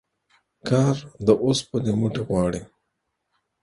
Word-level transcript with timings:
کار 0.67 0.95
د 1.25 1.27
اوسپني 1.43 1.91
موټي 1.99 2.21
غواړي 2.27 2.61